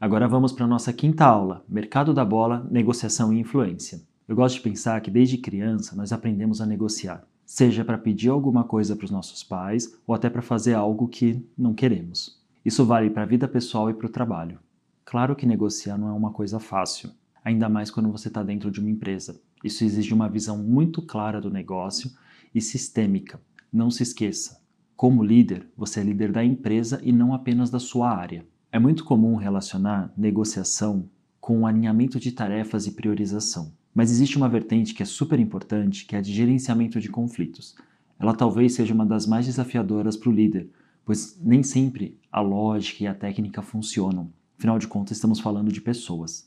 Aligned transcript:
Agora 0.00 0.28
vamos 0.28 0.52
para 0.52 0.64
a 0.64 0.68
nossa 0.68 0.92
quinta 0.92 1.24
aula, 1.24 1.64
Mercado 1.68 2.14
da 2.14 2.24
Bola, 2.24 2.64
Negociação 2.70 3.32
e 3.32 3.40
Influência. 3.40 4.00
Eu 4.28 4.36
gosto 4.36 4.54
de 4.54 4.60
pensar 4.60 5.00
que 5.00 5.10
desde 5.10 5.38
criança 5.38 5.96
nós 5.96 6.12
aprendemos 6.12 6.60
a 6.60 6.66
negociar, 6.66 7.26
seja 7.44 7.84
para 7.84 7.98
pedir 7.98 8.28
alguma 8.28 8.62
coisa 8.62 8.94
para 8.94 9.06
os 9.06 9.10
nossos 9.10 9.42
pais 9.42 9.92
ou 10.06 10.14
até 10.14 10.30
para 10.30 10.40
fazer 10.40 10.74
algo 10.74 11.08
que 11.08 11.44
não 11.58 11.74
queremos. 11.74 12.40
Isso 12.64 12.84
vale 12.84 13.10
para 13.10 13.24
a 13.24 13.26
vida 13.26 13.48
pessoal 13.48 13.90
e 13.90 13.94
para 13.94 14.06
o 14.06 14.10
trabalho. 14.10 14.60
Claro 15.04 15.34
que 15.34 15.44
negociar 15.44 15.98
não 15.98 16.06
é 16.08 16.12
uma 16.12 16.30
coisa 16.30 16.60
fácil, 16.60 17.10
ainda 17.44 17.68
mais 17.68 17.90
quando 17.90 18.12
você 18.12 18.28
está 18.28 18.44
dentro 18.44 18.70
de 18.70 18.78
uma 18.78 18.90
empresa. 18.90 19.40
Isso 19.64 19.82
exige 19.82 20.14
uma 20.14 20.28
visão 20.28 20.58
muito 20.58 21.02
clara 21.02 21.40
do 21.40 21.50
negócio 21.50 22.08
e 22.54 22.60
sistêmica. 22.60 23.40
Não 23.72 23.90
se 23.90 24.04
esqueça, 24.04 24.62
como 24.94 25.24
líder, 25.24 25.66
você 25.76 25.98
é 25.98 26.04
líder 26.04 26.30
da 26.30 26.44
empresa 26.44 27.00
e 27.02 27.10
não 27.10 27.34
apenas 27.34 27.68
da 27.68 27.80
sua 27.80 28.10
área. 28.10 28.46
É 28.78 28.80
muito 28.80 29.04
comum 29.04 29.34
relacionar 29.34 30.12
negociação 30.16 31.10
com 31.40 31.66
alinhamento 31.66 32.20
de 32.20 32.30
tarefas 32.30 32.86
e 32.86 32.92
priorização. 32.92 33.72
Mas 33.92 34.08
existe 34.08 34.36
uma 34.36 34.48
vertente 34.48 34.94
que 34.94 35.02
é 35.02 35.04
super 35.04 35.40
importante, 35.40 36.06
que 36.06 36.14
é 36.14 36.20
a 36.20 36.22
de 36.22 36.32
gerenciamento 36.32 37.00
de 37.00 37.08
conflitos. 37.08 37.74
Ela 38.20 38.32
talvez 38.32 38.74
seja 38.74 38.94
uma 38.94 39.04
das 39.04 39.26
mais 39.26 39.46
desafiadoras 39.46 40.16
para 40.16 40.30
o 40.30 40.32
líder, 40.32 40.70
pois 41.04 41.36
nem 41.42 41.60
sempre 41.60 42.20
a 42.30 42.40
lógica 42.40 43.02
e 43.02 43.08
a 43.08 43.14
técnica 43.14 43.62
funcionam. 43.62 44.32
Afinal 44.56 44.78
de 44.78 44.86
contas, 44.86 45.16
estamos 45.16 45.40
falando 45.40 45.72
de 45.72 45.80
pessoas. 45.80 46.46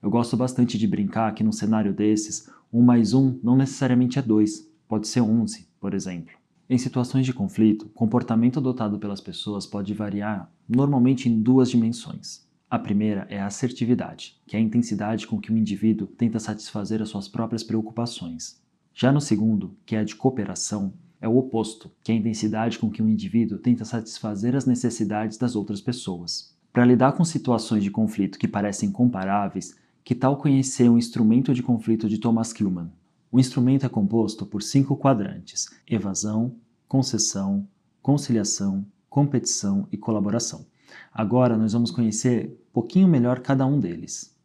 Eu 0.00 0.10
gosto 0.10 0.36
bastante 0.36 0.78
de 0.78 0.86
brincar 0.86 1.34
que 1.34 1.42
num 1.42 1.50
cenário 1.50 1.92
desses, 1.92 2.48
um 2.72 2.82
mais 2.82 3.12
um 3.12 3.36
não 3.42 3.56
necessariamente 3.56 4.16
é 4.16 4.22
dois, 4.22 4.70
pode 4.86 5.08
ser 5.08 5.22
onze, 5.22 5.66
por 5.80 5.92
exemplo. 5.92 6.43
Em 6.68 6.78
situações 6.78 7.26
de 7.26 7.32
conflito, 7.34 7.86
o 7.86 7.90
comportamento 7.90 8.58
adotado 8.58 8.98
pelas 8.98 9.20
pessoas 9.20 9.66
pode 9.66 9.92
variar 9.92 10.50
normalmente 10.66 11.28
em 11.28 11.42
duas 11.42 11.68
dimensões. 11.70 12.42
A 12.70 12.78
primeira 12.78 13.26
é 13.28 13.38
a 13.38 13.46
assertividade, 13.46 14.40
que 14.46 14.56
é 14.56 14.58
a 14.58 14.62
intensidade 14.62 15.26
com 15.26 15.38
que 15.38 15.52
o 15.52 15.58
indivíduo 15.58 16.06
tenta 16.06 16.40
satisfazer 16.40 17.02
as 17.02 17.10
suas 17.10 17.28
próprias 17.28 17.62
preocupações. 17.62 18.62
Já 18.94 19.12
no 19.12 19.20
segundo, 19.20 19.76
que 19.84 19.94
é 19.94 19.98
a 19.98 20.04
de 20.04 20.16
cooperação, 20.16 20.94
é 21.20 21.28
o 21.28 21.36
oposto, 21.36 21.90
que 22.02 22.10
é 22.10 22.14
a 22.14 22.18
intensidade 22.18 22.78
com 22.78 22.90
que 22.90 23.02
o 23.02 23.08
indivíduo 23.08 23.58
tenta 23.58 23.84
satisfazer 23.84 24.56
as 24.56 24.64
necessidades 24.64 25.36
das 25.36 25.54
outras 25.54 25.82
pessoas. 25.82 26.56
Para 26.72 26.86
lidar 26.86 27.12
com 27.12 27.24
situações 27.24 27.84
de 27.84 27.90
conflito 27.90 28.38
que 28.38 28.48
parecem 28.48 28.90
comparáveis, 28.90 29.76
que 30.02 30.14
tal 30.14 30.38
conhecer 30.38 30.88
o 30.88 30.96
instrumento 30.96 31.52
de 31.52 31.62
conflito 31.62 32.08
de 32.08 32.18
Thomas 32.18 32.52
Kuhlmann? 32.54 32.90
O 33.34 33.40
instrumento 33.40 33.84
é 33.84 33.88
composto 33.88 34.46
por 34.46 34.62
cinco 34.62 34.96
quadrantes: 34.96 35.68
evasão, 35.88 36.54
concessão, 36.86 37.66
conciliação, 38.00 38.86
competição 39.10 39.88
e 39.90 39.96
colaboração. 39.96 40.64
Agora 41.12 41.56
nós 41.56 41.72
vamos 41.72 41.90
conhecer 41.90 42.56
um 42.68 42.72
pouquinho 42.72 43.08
melhor 43.08 43.40
cada 43.40 43.66
um 43.66 43.80
deles. 43.80 44.38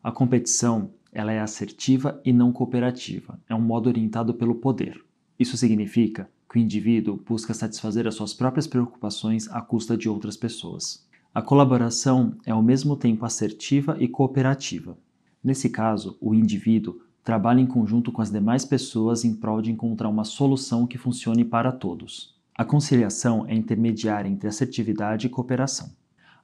A 0.00 0.12
competição 0.12 0.92
ela 1.10 1.32
é 1.32 1.40
assertiva 1.40 2.20
e 2.24 2.32
não 2.32 2.52
cooperativa, 2.52 3.36
é 3.48 3.54
um 3.56 3.60
modo 3.60 3.88
orientado 3.88 4.32
pelo 4.32 4.54
poder. 4.54 5.04
Isso 5.36 5.56
significa 5.56 6.30
que 6.48 6.56
o 6.56 6.62
indivíduo 6.62 7.20
busca 7.28 7.52
satisfazer 7.52 8.06
as 8.06 8.14
suas 8.14 8.32
próprias 8.32 8.68
preocupações 8.68 9.48
à 9.48 9.60
custa 9.60 9.96
de 9.96 10.08
outras 10.08 10.36
pessoas. 10.36 11.04
A 11.34 11.42
colaboração 11.42 12.36
é 12.46 12.52
ao 12.52 12.62
mesmo 12.62 12.96
tempo 12.96 13.24
assertiva 13.24 13.96
e 13.98 14.06
cooperativa. 14.06 14.96
Nesse 15.42 15.68
caso, 15.68 16.16
o 16.20 16.32
indivíduo 16.32 17.00
trabalha 17.30 17.60
em 17.60 17.66
conjunto 17.66 18.10
com 18.10 18.20
as 18.20 18.28
demais 18.28 18.64
pessoas 18.64 19.24
em 19.24 19.32
prol 19.32 19.62
de 19.62 19.70
encontrar 19.70 20.08
uma 20.08 20.24
solução 20.24 20.84
que 20.84 20.98
funcione 20.98 21.44
para 21.44 21.70
todos. 21.70 22.34
A 22.58 22.64
conciliação 22.64 23.46
é 23.46 23.54
intermediária 23.54 24.28
entre 24.28 24.48
assertividade 24.48 25.28
e 25.28 25.30
cooperação. 25.30 25.92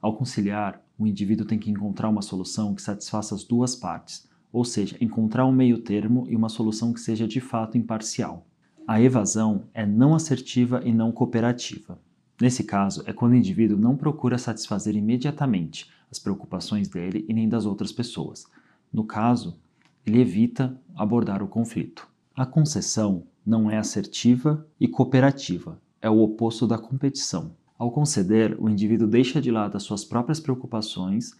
Ao 0.01 0.15
conciliar, 0.15 0.81
o 0.97 1.05
indivíduo 1.05 1.45
tem 1.45 1.59
que 1.59 1.69
encontrar 1.69 2.07
uma 2.07 2.21
solução 2.21 2.73
que 2.73 2.81
satisfaça 2.81 3.35
as 3.35 3.43
duas 3.43 3.75
partes, 3.75 4.29
ou 4.49 4.63
seja, 4.63 4.95
encontrar 5.01 5.45
um 5.45 5.51
meio 5.51 5.79
termo 5.79 6.25
e 6.29 6.37
uma 6.37 6.47
solução 6.47 6.93
que 6.93 7.01
seja 7.01 7.27
de 7.27 7.41
fato 7.41 7.77
imparcial. 7.77 8.47
A 8.87 9.01
evasão 9.01 9.63
é 9.73 9.85
não 9.85 10.15
assertiva 10.15 10.81
e 10.85 10.93
não 10.93 11.11
cooperativa. 11.11 11.99
Nesse 12.39 12.63
caso, 12.63 13.03
é 13.05 13.11
quando 13.11 13.33
o 13.33 13.35
indivíduo 13.35 13.77
não 13.77 13.97
procura 13.97 14.37
satisfazer 14.37 14.95
imediatamente 14.95 15.89
as 16.09 16.17
preocupações 16.17 16.87
dele 16.87 17.25
e 17.27 17.33
nem 17.33 17.49
das 17.49 17.65
outras 17.65 17.91
pessoas. 17.91 18.45
No 18.93 19.03
caso, 19.03 19.59
ele 20.07 20.21
evita 20.21 20.79
abordar 20.95 21.43
o 21.43 21.47
conflito. 21.47 22.07
A 22.33 22.45
concessão 22.45 23.23
não 23.45 23.69
é 23.69 23.77
assertiva 23.77 24.65
e 24.79 24.87
cooperativa, 24.87 25.81
é 26.01 26.09
o 26.09 26.19
oposto 26.21 26.65
da 26.65 26.77
competição. 26.77 27.51
Ao 27.77 27.91
conceder, 27.91 28.55
o 28.59 28.69
indivíduo 28.69 29.07
deixa 29.07 29.41
de 29.41 29.51
lado 29.51 29.75
as 29.75 29.83
suas 29.83 30.05
próprias 30.05 30.39
preocupações 30.39 31.31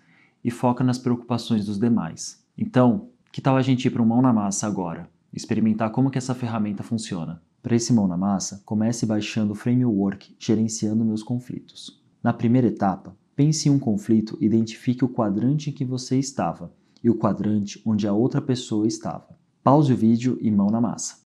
e 0.43 0.51
foca 0.51 0.83
nas 0.83 0.97
preocupações 0.97 1.65
dos 1.65 1.79
demais. 1.79 2.43
Então, 2.57 3.09
que 3.31 3.41
tal 3.41 3.55
a 3.55 3.61
gente 3.61 3.85
ir 3.85 3.91
para 3.91 4.01
um 4.01 4.05
mão 4.05 4.21
na 4.21 4.33
massa 4.33 4.67
agora? 4.67 5.09
Experimentar 5.33 5.91
como 5.91 6.11
que 6.11 6.17
essa 6.17 6.35
ferramenta 6.35 6.83
funciona. 6.83 7.41
Para 7.61 7.75
esse 7.75 7.93
mão 7.93 8.07
na 8.07 8.17
massa, 8.17 8.61
comece 8.65 9.05
baixando 9.05 9.53
o 9.53 9.55
framework 9.55 10.35
gerenciando 10.37 11.05
meus 11.05 11.23
conflitos. 11.23 12.01
Na 12.23 12.33
primeira 12.33 12.67
etapa, 12.67 13.15
pense 13.35 13.67
em 13.67 13.71
um 13.71 13.79
conflito 13.79 14.37
e 14.41 14.45
identifique 14.45 15.03
o 15.03 15.09
quadrante 15.09 15.69
em 15.69 15.73
que 15.73 15.85
você 15.85 16.17
estava 16.19 16.71
e 17.07 17.09
o 17.09 17.15
quadrante 17.15 17.81
onde 17.85 18.05
a 18.05 18.11
outra 18.11 18.41
pessoa 18.41 18.85
estava. 18.85 19.29
Pause 19.63 19.93
o 19.93 19.95
vídeo 19.95 20.37
e 20.41 20.51
mão 20.51 20.67
na 20.67 20.81
massa. 20.81 21.21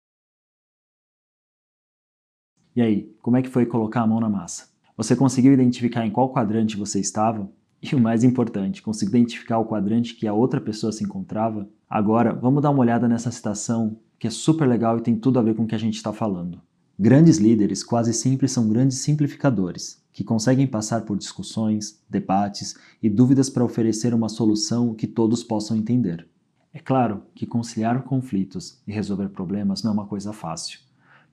E 2.75 2.81
aí, 2.81 3.15
como 3.21 3.37
é 3.37 3.43
que 3.43 3.49
foi 3.49 3.63
colocar 3.67 4.01
a 4.01 4.07
mão 4.07 4.19
na 4.19 4.27
massa? 4.27 4.71
Você 4.97 5.15
conseguiu 5.15 5.53
identificar 5.53 6.03
em 6.03 6.09
qual 6.09 6.33
quadrante 6.33 6.75
você 6.75 6.99
estava? 6.99 7.47
E 7.79 7.93
o 7.93 7.99
mais 7.99 8.23
importante, 8.23 8.81
conseguiu 8.81 9.19
identificar 9.19 9.59
o 9.59 9.67
quadrante 9.67 10.15
que 10.15 10.25
a 10.25 10.33
outra 10.33 10.59
pessoa 10.59 10.91
se 10.91 11.03
encontrava? 11.03 11.69
Agora, 11.87 12.33
vamos 12.33 12.63
dar 12.63 12.71
uma 12.71 12.81
olhada 12.81 13.07
nessa 13.07 13.29
citação 13.29 13.99
que 14.17 14.25
é 14.25 14.31
super 14.31 14.67
legal 14.67 14.97
e 14.97 15.01
tem 15.01 15.15
tudo 15.15 15.37
a 15.37 15.43
ver 15.43 15.53
com 15.53 15.63
o 15.63 15.67
que 15.67 15.75
a 15.75 15.79
gente 15.79 15.97
está 15.97 16.11
falando. 16.11 16.59
Grandes 16.97 17.37
líderes 17.37 17.83
quase 17.83 18.15
sempre 18.15 18.47
são 18.47 18.67
grandes 18.67 18.97
simplificadores, 18.97 20.03
que 20.17 20.23
conseguem 20.23 20.65
passar 20.65 21.01
por 21.01 21.15
discussões, 21.15 22.03
debates 22.09 22.75
e 23.03 23.07
dúvidas 23.07 23.51
para 23.51 23.63
oferecer 23.63 24.15
uma 24.15 24.29
solução 24.29 24.95
que 24.95 25.05
todos 25.05 25.43
possam 25.43 25.77
entender. 25.77 26.27
É 26.73 26.79
claro 26.79 27.21
que 27.35 27.45
conciliar 27.45 28.01
conflitos 28.01 28.81
e 28.87 28.91
resolver 28.91 29.29
problemas 29.29 29.83
não 29.83 29.91
é 29.91 29.93
uma 29.93 30.07
coisa 30.07 30.33
fácil. 30.33 30.79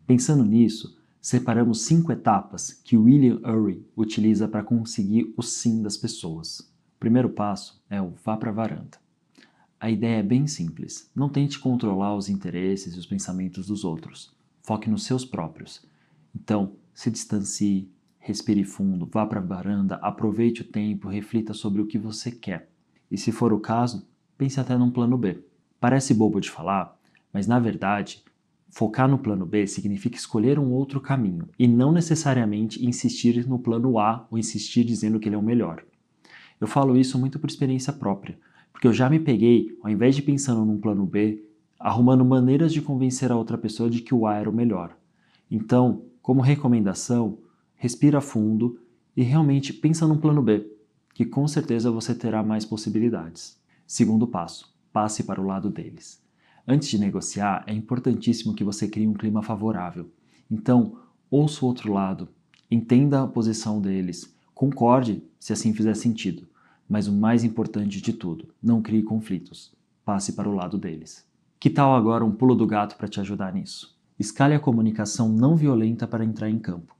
Pensando 0.06 0.44
nisso, 0.44 0.98
separamos 1.18 1.86
cinco 1.86 2.12
etapas 2.12 2.78
que 2.84 2.94
William 2.94 3.40
Ury 3.50 3.82
utiliza 3.96 4.46
para 4.46 4.62
conseguir 4.62 5.32
o 5.34 5.40
sim 5.40 5.80
das 5.80 5.96
pessoas. 5.96 6.60
O 6.60 7.00
primeiro 7.00 7.30
passo 7.30 7.82
é 7.88 8.02
o 8.02 8.12
vá 8.22 8.36
para 8.36 8.50
a 8.50 8.54
varanda. 8.54 8.98
A 9.80 9.90
ideia 9.90 10.18
é 10.18 10.22
bem 10.22 10.46
simples. 10.46 11.10
Não 11.14 11.30
tente 11.30 11.58
controlar 11.58 12.14
os 12.14 12.28
interesses 12.28 12.94
e 12.94 12.98
os 12.98 13.06
pensamentos 13.06 13.66
dos 13.66 13.82
outros. 13.82 14.30
Foque 14.62 14.90
nos 14.90 15.04
seus 15.04 15.24
próprios. 15.24 15.82
Então, 16.34 16.72
se 16.92 17.10
distancie, 17.10 17.90
respire 18.24 18.64
fundo, 18.64 19.06
vá 19.12 19.26
para 19.26 19.38
a 19.38 19.42
varanda, 19.42 19.96
aproveite 19.96 20.62
o 20.62 20.64
tempo, 20.64 21.08
reflita 21.08 21.52
sobre 21.52 21.82
o 21.82 21.86
que 21.86 21.98
você 21.98 22.30
quer. 22.30 22.70
E 23.10 23.18
se 23.18 23.30
for 23.30 23.52
o 23.52 23.60
caso, 23.60 24.08
pense 24.38 24.58
até 24.58 24.78
num 24.78 24.90
plano 24.90 25.18
B. 25.18 25.44
Parece 25.78 26.14
bobo 26.14 26.40
de 26.40 26.50
falar, 26.50 26.98
mas 27.30 27.46
na 27.46 27.58
verdade, 27.58 28.24
focar 28.70 29.06
no 29.06 29.18
plano 29.18 29.44
B 29.44 29.66
significa 29.66 30.16
escolher 30.16 30.58
um 30.58 30.72
outro 30.72 31.02
caminho 31.02 31.50
e 31.58 31.68
não 31.68 31.92
necessariamente 31.92 32.84
insistir 32.84 33.46
no 33.46 33.58
plano 33.58 33.98
A 33.98 34.26
ou 34.30 34.38
insistir 34.38 34.84
dizendo 34.84 35.20
que 35.20 35.28
ele 35.28 35.36
é 35.36 35.38
o 35.38 35.42
melhor. 35.42 35.84
Eu 36.58 36.66
falo 36.66 36.96
isso 36.96 37.18
muito 37.18 37.38
por 37.38 37.50
experiência 37.50 37.92
própria, 37.92 38.38
porque 38.72 38.88
eu 38.88 38.92
já 38.94 39.10
me 39.10 39.20
peguei, 39.20 39.76
ao 39.82 39.90
invés 39.90 40.16
de 40.16 40.22
pensando 40.22 40.64
num 40.64 40.80
plano 40.80 41.04
B, 41.04 41.44
arrumando 41.78 42.24
maneiras 42.24 42.72
de 42.72 42.80
convencer 42.80 43.30
a 43.30 43.36
outra 43.36 43.58
pessoa 43.58 43.90
de 43.90 44.00
que 44.00 44.14
o 44.14 44.26
A 44.26 44.36
era 44.36 44.48
o 44.48 44.54
melhor. 44.54 44.96
Então, 45.50 46.06
como 46.22 46.40
recomendação, 46.40 47.43
respira 47.84 48.18
fundo 48.18 48.80
e 49.14 49.22
realmente 49.22 49.70
pensa 49.70 50.06
num 50.06 50.16
plano 50.16 50.40
B, 50.40 50.66
que 51.12 51.22
com 51.22 51.46
certeza 51.46 51.90
você 51.90 52.14
terá 52.14 52.42
mais 52.42 52.64
possibilidades. 52.64 53.60
Segundo 53.86 54.26
passo, 54.26 54.74
passe 54.90 55.22
para 55.22 55.38
o 55.38 55.44
lado 55.44 55.68
deles. 55.68 56.18
Antes 56.66 56.88
de 56.88 56.98
negociar, 56.98 57.62
é 57.66 57.74
importantíssimo 57.74 58.54
que 58.54 58.64
você 58.64 58.88
crie 58.88 59.06
um 59.06 59.12
clima 59.12 59.42
favorável. 59.42 60.10
Então, 60.50 60.96
ouça 61.30 61.62
o 61.62 61.68
outro 61.68 61.92
lado, 61.92 62.30
entenda 62.70 63.22
a 63.22 63.26
posição 63.26 63.82
deles, 63.82 64.34
concorde 64.54 65.22
se 65.38 65.52
assim 65.52 65.74
fizer 65.74 65.94
sentido. 65.94 66.48
Mas 66.88 67.06
o 67.06 67.12
mais 67.12 67.44
importante 67.44 68.00
de 68.00 68.14
tudo, 68.14 68.48
não 68.62 68.80
crie 68.80 69.02
conflitos. 69.02 69.74
Passe 70.06 70.32
para 70.32 70.48
o 70.48 70.54
lado 70.54 70.78
deles. 70.78 71.26
Que 71.60 71.68
tal 71.68 71.94
agora 71.94 72.24
um 72.24 72.32
pulo 72.32 72.54
do 72.54 72.66
gato 72.66 72.96
para 72.96 73.08
te 73.08 73.20
ajudar 73.20 73.52
nisso? 73.52 73.94
Escale 74.18 74.54
a 74.54 74.60
comunicação 74.60 75.28
não 75.28 75.54
violenta 75.54 76.06
para 76.06 76.24
entrar 76.24 76.48
em 76.48 76.58
campo. 76.58 76.94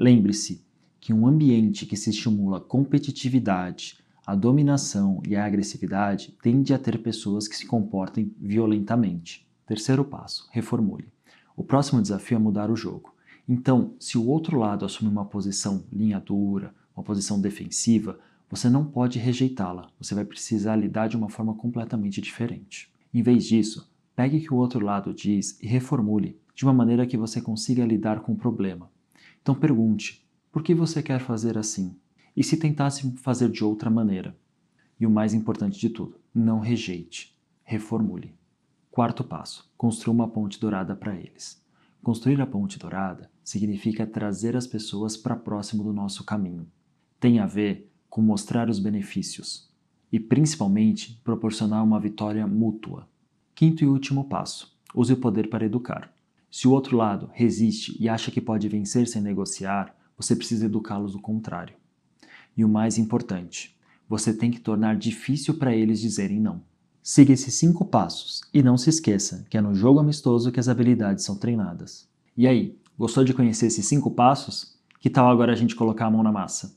Lembre-se 0.00 0.64
que 1.00 1.12
um 1.12 1.26
ambiente 1.26 1.84
que 1.84 1.96
se 1.96 2.10
estimula 2.10 2.60
competitividade, 2.60 3.98
a 4.24 4.36
dominação 4.36 5.20
e 5.26 5.34
a 5.34 5.44
agressividade 5.44 6.38
tende 6.40 6.72
a 6.72 6.78
ter 6.78 7.02
pessoas 7.02 7.48
que 7.48 7.56
se 7.56 7.66
comportem 7.66 8.32
violentamente. 8.40 9.44
Terceiro 9.66 10.04
passo: 10.04 10.48
reformule. 10.52 11.08
O 11.56 11.64
próximo 11.64 12.00
desafio 12.00 12.36
é 12.36 12.38
mudar 12.38 12.70
o 12.70 12.76
jogo. 12.76 13.12
Então, 13.48 13.94
se 13.98 14.16
o 14.16 14.24
outro 14.24 14.56
lado 14.56 14.84
assume 14.84 15.10
uma 15.10 15.24
posição 15.24 15.82
linha 15.92 16.20
dura, 16.20 16.72
uma 16.94 17.02
posição 17.02 17.40
defensiva, 17.40 18.20
Você 18.50 18.70
não 18.70 18.82
pode 18.82 19.18
rejeitá-la, 19.18 19.90
você 20.00 20.14
vai 20.14 20.24
precisar 20.24 20.74
lidar 20.74 21.06
de 21.06 21.16
uma 21.16 21.28
forma 21.28 21.54
completamente 21.54 22.20
diferente. 22.20 22.90
Em 23.12 23.22
vez 23.22 23.44
disso, 23.44 23.90
pegue 24.16 24.38
o 24.38 24.40
que 24.40 24.54
o 24.54 24.56
outro 24.56 24.82
lado 24.82 25.12
diz 25.12 25.58
e 25.62 25.66
reformule 25.66 26.40
de 26.54 26.64
uma 26.64 26.72
maneira 26.72 27.06
que 27.06 27.16
você 27.16 27.42
consiga 27.42 27.84
lidar 27.84 28.20
com 28.20 28.32
o 28.32 28.36
problema. 28.36 28.90
Então 29.48 29.58
pergunte: 29.58 30.22
por 30.52 30.62
que 30.62 30.74
você 30.74 31.02
quer 31.02 31.20
fazer 31.20 31.56
assim? 31.56 31.96
E 32.36 32.44
se 32.44 32.58
tentasse 32.58 33.10
fazer 33.12 33.48
de 33.48 33.64
outra 33.64 33.88
maneira? 33.88 34.36
E 35.00 35.06
o 35.06 35.10
mais 35.10 35.32
importante 35.32 35.80
de 35.80 35.88
tudo, 35.88 36.20
não 36.34 36.60
rejeite, 36.60 37.34
reformule. 37.64 38.34
Quarto 38.90 39.24
passo: 39.24 39.72
construa 39.74 40.14
uma 40.14 40.28
ponte 40.28 40.60
dourada 40.60 40.94
para 40.94 41.16
eles. 41.16 41.64
Construir 42.02 42.38
a 42.42 42.46
ponte 42.46 42.78
dourada 42.78 43.30
significa 43.42 44.06
trazer 44.06 44.54
as 44.54 44.66
pessoas 44.66 45.16
para 45.16 45.34
próximo 45.34 45.82
do 45.82 45.94
nosso 45.94 46.24
caminho. 46.26 46.70
Tem 47.18 47.38
a 47.38 47.46
ver 47.46 47.90
com 48.10 48.20
mostrar 48.20 48.68
os 48.68 48.78
benefícios 48.78 49.72
e, 50.12 50.20
principalmente, 50.20 51.22
proporcionar 51.24 51.82
uma 51.82 51.98
vitória 51.98 52.46
mútua. 52.46 53.08
Quinto 53.54 53.82
e 53.82 53.86
último 53.86 54.24
passo: 54.24 54.78
use 54.94 55.14
o 55.14 55.16
poder 55.16 55.48
para 55.48 55.64
educar. 55.64 56.12
Se 56.50 56.66
o 56.66 56.70
outro 56.70 56.96
lado 56.96 57.30
resiste 57.32 57.96
e 58.00 58.08
acha 58.08 58.30
que 58.30 58.40
pode 58.40 58.68
vencer 58.68 59.06
sem 59.06 59.20
negociar, 59.20 59.94
você 60.16 60.34
precisa 60.34 60.66
educá-los 60.66 61.12
do 61.12 61.20
contrário. 61.20 61.74
E 62.56 62.64
o 62.64 62.68
mais 62.68 62.98
importante, 62.98 63.76
você 64.08 64.32
tem 64.32 64.50
que 64.50 64.60
tornar 64.60 64.96
difícil 64.96 65.54
para 65.54 65.74
eles 65.74 66.00
dizerem 66.00 66.40
não. 66.40 66.62
Siga 67.02 67.32
esses 67.32 67.54
cinco 67.54 67.84
passos 67.84 68.42
e 68.52 68.62
não 68.62 68.76
se 68.76 68.90
esqueça 68.90 69.46
que 69.48 69.56
é 69.56 69.60
no 69.60 69.74
jogo 69.74 70.00
amistoso 70.00 70.50
que 70.50 70.58
as 70.58 70.68
habilidades 70.68 71.24
são 71.24 71.36
treinadas. 71.36 72.08
E 72.36 72.46
aí, 72.46 72.76
gostou 72.98 73.24
de 73.24 73.34
conhecer 73.34 73.66
esses 73.66 73.86
cinco 73.86 74.10
passos? 74.10 74.76
Que 75.00 75.08
tal 75.08 75.30
agora 75.30 75.52
a 75.52 75.56
gente 75.56 75.76
colocar 75.76 76.06
a 76.06 76.10
mão 76.10 76.22
na 76.22 76.32
massa? 76.32 76.76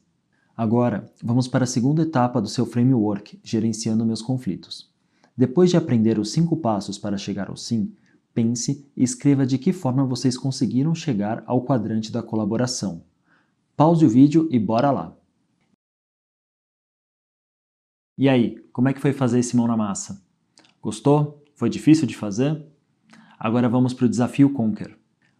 Agora, 0.55 1.11
vamos 1.23 1.47
para 1.47 1.63
a 1.63 1.67
segunda 1.67 2.03
etapa 2.03 2.41
do 2.41 2.47
seu 2.47 2.65
framework, 2.65 3.39
gerenciando 3.43 4.05
meus 4.05 4.21
conflitos. 4.21 4.91
Depois 5.35 5.69
de 5.69 5.77
aprender 5.77 6.19
os 6.19 6.31
cinco 6.31 6.57
passos 6.57 6.97
para 6.97 7.17
chegar 7.17 7.49
ao 7.49 7.57
sim, 7.57 7.91
pense 8.33 8.89
e 8.95 9.03
escreva 9.03 9.45
de 9.45 9.57
que 9.57 9.73
forma 9.73 10.05
vocês 10.05 10.37
conseguiram 10.37 10.93
chegar 10.95 11.43
ao 11.45 11.63
quadrante 11.63 12.11
da 12.11 12.23
colaboração. 12.23 13.03
Pause 13.75 14.05
o 14.05 14.09
vídeo 14.09 14.47
e 14.51 14.59
bora 14.59 14.91
lá! 14.91 15.17
E 18.17 18.29
aí, 18.29 18.59
como 18.71 18.89
é 18.89 18.93
que 18.93 19.01
foi 19.01 19.13
fazer 19.13 19.39
esse 19.39 19.55
mão 19.55 19.67
na 19.67 19.75
massa? 19.75 20.23
Gostou? 20.81 21.43
Foi 21.55 21.69
difícil 21.69 22.05
de 22.05 22.15
fazer? 22.15 22.65
Agora 23.39 23.67
vamos 23.67 23.93
para 23.93 24.05
o 24.05 24.09
desafio 24.09 24.51
Conquer. 24.53 24.97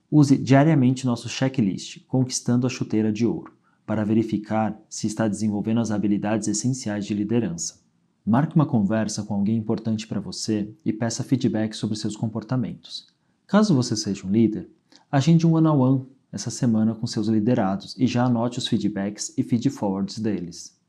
Use 0.10 0.38
diariamente 0.38 1.06
nosso 1.06 1.30
checklist 1.30 2.06
Conquistando 2.08 2.66
a 2.66 2.70
Chuteira 2.70 3.12
de 3.12 3.26
Ouro 3.26 3.54
para 3.86 4.06
verificar 4.06 4.80
se 4.90 5.06
está 5.06 5.28
desenvolvendo 5.28 5.80
as 5.80 5.92
habilidades 5.92 6.48
essenciais 6.48 7.06
de 7.06 7.14
liderança. 7.14 7.82
Marque 8.26 8.56
uma 8.56 8.68
conversa 8.68 9.24
com 9.24 9.34
alguém 9.34 9.58
importante 9.58 10.06
para 10.08 10.20
você 10.20 10.72
e 10.86 10.94
peça 10.94 11.24
feedback 11.24 11.74
sobre 11.74 11.96
seus 11.96 12.16
comportamentos. 12.16 13.08
Caso 13.48 13.74
você 13.74 13.96
seja 13.96 14.28
um 14.28 14.32
líder, 14.32 14.70
agende 15.12 15.48
um 15.48 15.54
one-on-one 15.54 15.98
-on 15.98 16.00
-one 16.02 16.08
essa 16.32 16.52
semana 16.52 16.94
com 16.94 17.08
seus 17.08 17.28
liderados 17.28 17.96
e 17.98 18.06
já 18.06 18.26
anote 18.26 18.60
os 18.60 18.68
feedbacks 18.68 19.34
e 19.38 19.44
feedforwards 19.44 20.20
deles. 20.20 20.80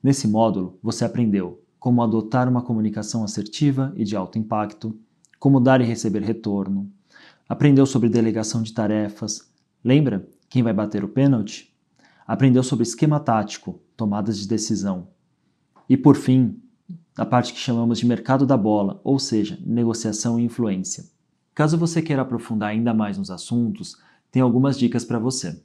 Nesse 0.00 0.28
módulo, 0.28 0.78
você 0.80 1.04
aprendeu 1.04 1.60
como 1.78 2.02
adotar 2.02 2.48
uma 2.48 2.62
comunicação 2.62 3.24
assertiva 3.24 3.92
e 3.96 4.04
de 4.04 4.14
alto 4.14 4.38
impacto, 4.38 4.96
como 5.40 5.58
dar 5.58 5.80
e 5.80 5.84
receber 5.84 6.22
retorno, 6.22 6.88
aprendeu 7.48 7.84
sobre 7.84 8.08
delegação 8.08 8.62
de 8.62 8.72
tarefas, 8.72 9.50
lembra 9.82 10.28
quem 10.48 10.62
vai 10.62 10.72
bater 10.72 11.02
o 11.02 11.08
pênalti? 11.08 11.74
Aprendeu 12.26 12.62
sobre 12.62 12.84
esquema 12.84 13.18
tático, 13.18 13.80
tomadas 13.96 14.38
de 14.38 14.46
decisão. 14.46 15.08
E 15.90 15.96
por 15.96 16.14
fim, 16.14 16.56
a 17.16 17.26
parte 17.26 17.52
que 17.52 17.58
chamamos 17.58 17.98
de 17.98 18.06
mercado 18.06 18.46
da 18.46 18.56
bola, 18.56 19.00
ou 19.02 19.18
seja, 19.18 19.58
negociação 19.66 20.38
e 20.38 20.44
influência. 20.44 21.04
Caso 21.52 21.76
você 21.76 22.00
queira 22.00 22.22
aprofundar 22.22 22.68
ainda 22.68 22.94
mais 22.94 23.18
nos 23.18 23.28
assuntos, 23.28 23.96
tem 24.30 24.40
algumas 24.40 24.78
dicas 24.78 25.04
para 25.04 25.18
você. 25.18 25.60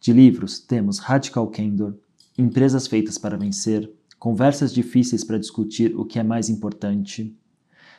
De 0.00 0.14
livros, 0.14 0.58
temos 0.58 0.98
Radical 0.98 1.46
Candor, 1.48 1.94
empresas 2.38 2.86
feitas 2.86 3.18
para 3.18 3.36
vencer, 3.36 3.92
conversas 4.18 4.72
difíceis 4.72 5.22
para 5.22 5.38
discutir 5.38 5.94
o 5.94 6.06
que 6.06 6.18
é 6.18 6.22
mais 6.22 6.48
importante. 6.48 7.36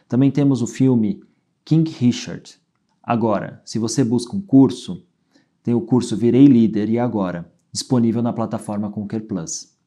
Também 0.07 0.31
temos 0.31 0.63
o 0.63 0.67
filme 0.67 1.21
King 1.63 1.91
Richard. 1.91 2.55
Agora, 3.03 3.61
se 3.63 3.77
você 3.77 4.03
busca 4.03 4.35
um 4.35 4.41
curso, 4.41 5.05
tem 5.61 5.75
o 5.75 5.81
curso 5.81 6.17
Virei 6.17 6.47
Líder 6.47 6.89
e 6.89 6.97
Agora, 6.97 7.53
disponível 7.71 8.23
na 8.23 8.33
plataforma 8.33 8.89
Conquer 8.89 9.27
Plus. 9.27 9.77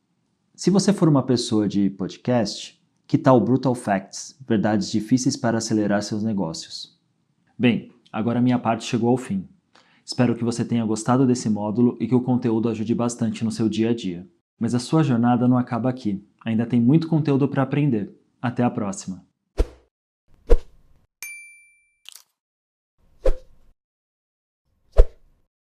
Se 0.62 0.70
você 0.70 0.92
for 0.92 1.08
uma 1.08 1.24
pessoa 1.24 1.66
de 1.66 1.90
podcast, 1.90 2.80
que 3.04 3.18
tal 3.18 3.40
Brutal 3.40 3.74
Facts, 3.74 4.38
verdades 4.46 4.92
difíceis 4.92 5.36
para 5.36 5.58
acelerar 5.58 6.00
seus 6.04 6.22
negócios? 6.22 6.96
Bem, 7.58 7.90
agora 8.12 8.40
minha 8.40 8.60
parte 8.60 8.84
chegou 8.84 9.10
ao 9.10 9.16
fim. 9.16 9.44
Espero 10.04 10.36
que 10.36 10.44
você 10.44 10.64
tenha 10.64 10.84
gostado 10.84 11.26
desse 11.26 11.50
módulo 11.50 11.96
e 11.98 12.06
que 12.06 12.14
o 12.14 12.20
conteúdo 12.20 12.68
ajude 12.68 12.94
bastante 12.94 13.44
no 13.44 13.50
seu 13.50 13.68
dia 13.68 13.90
a 13.90 13.92
dia. 13.92 14.24
Mas 14.56 14.72
a 14.72 14.78
sua 14.78 15.02
jornada 15.02 15.48
não 15.48 15.58
acaba 15.58 15.90
aqui. 15.90 16.24
Ainda 16.44 16.64
tem 16.64 16.80
muito 16.80 17.08
conteúdo 17.08 17.48
para 17.48 17.64
aprender. 17.64 18.16
Até 18.40 18.62
a 18.62 18.70
próxima! 18.70 19.31